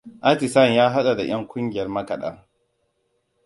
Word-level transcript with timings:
Atisayen 0.29 0.75
ya 0.75 0.89
haɗa 0.89 1.15
da 1.15 1.23
ƴan 1.23 1.47
ƙungiyar 1.47 1.87
makaɗa. 1.87 2.47